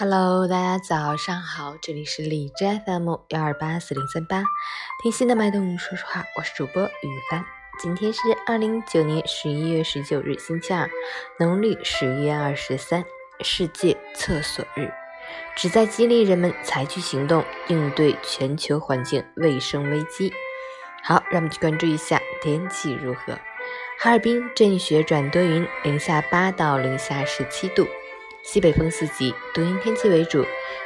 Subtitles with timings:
[0.00, 4.44] Hello，大家早上好，这里是荔枝 FM 幺二八四零三八，
[5.02, 7.44] 听心的脉动，说实话，我是主播雨帆。
[7.80, 10.88] 今天是二零一九年十一月十九日，星期二，
[11.40, 13.04] 农历十一月二十三，
[13.40, 14.88] 世界厕所日，
[15.56, 20.32] 旨在激励人们采取行动，应对全球环境卫生危机。
[21.02, 23.36] 好，让我们去关注一下天气如何。
[23.98, 27.88] 哈尔滨阵雪转多云，零下八到零下十七度。
[28.50, 30.42] 西北风四级，多云天气为主，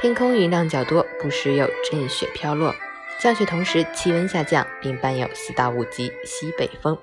[0.00, 2.74] 天空云量较多，不时有阵雪飘落。
[3.20, 6.98] 降雪同时，气温下降，并伴有四到五级西北风，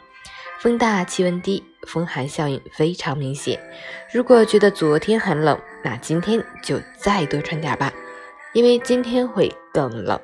[0.59, 3.57] 风大气温低，风寒效应非常明显。
[4.13, 7.93] 如果觉得昨天很冷，那今天就再多穿点吧，
[8.51, 10.19] 因为今天会更冷。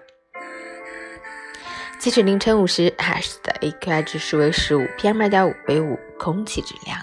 [1.98, 7.00] 截止凌晨五时，，s 市的 AQI 指数为十五，PM 二点五为五，空气质量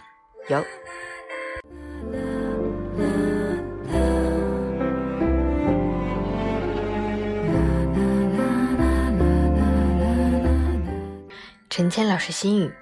[0.48, 0.62] 优。
[11.76, 12.72] 陈谦老师心语：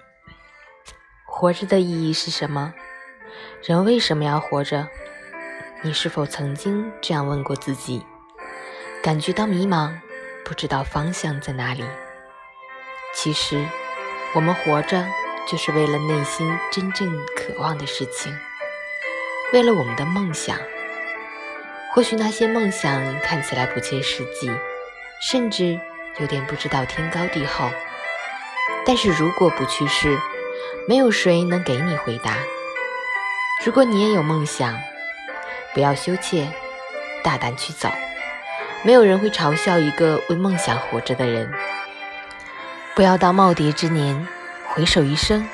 [1.24, 2.74] 活着的意义是什么？
[3.64, 4.86] 人为什么要活着？
[5.80, 8.04] 你是否曾经这样问过自己？
[9.02, 9.98] 感觉到迷茫，
[10.44, 11.82] 不知道方向在哪里？
[13.14, 13.66] 其实，
[14.34, 15.06] 我们活着
[15.48, 18.30] 就是为了内心真正渴望的事情，
[19.54, 20.58] 为了我们的梦想。
[21.94, 24.52] 或许那些梦想看起来不切实际，
[25.22, 25.80] 甚至
[26.18, 27.70] 有点不知道天高地厚。
[28.84, 30.18] 但是如果不去试，
[30.88, 32.36] 没有谁能给你回答。
[33.64, 34.76] 如果你也有梦想，
[35.72, 36.48] 不要羞怯，
[37.22, 37.88] 大胆去走。
[38.82, 41.48] 没有人会嘲笑一个为梦想活着的人。
[42.96, 44.26] 不要到耄耋之年，
[44.68, 45.48] 回首一生，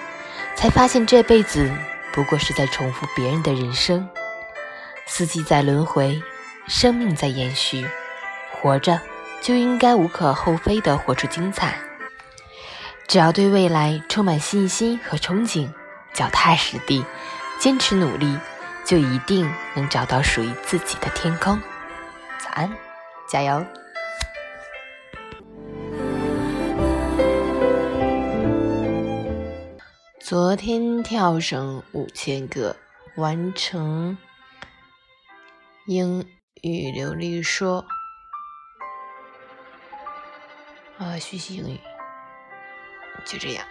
[0.55, 1.71] 才发现这辈子
[2.12, 4.09] 不过是在重复别人的人生。
[5.05, 6.23] 四季在轮回，
[6.67, 7.87] 生命在延续，
[8.51, 8.99] 活着
[9.43, 11.78] 就应该无可厚非地活出精彩。
[13.08, 15.72] 只要对未来充满信心和憧憬，
[16.12, 17.02] 脚踏实地，
[17.58, 18.38] 坚持努力，
[18.84, 21.58] 就一定能找到属于自己的天空。
[22.38, 22.70] 早安，
[23.26, 23.64] 加油！
[30.20, 32.76] 昨天跳绳五千个，
[33.16, 34.19] 完成
[35.86, 36.28] 英
[36.60, 37.86] 语流利说。
[40.98, 41.80] 啊，学习英语。
[43.25, 43.67] 就这样。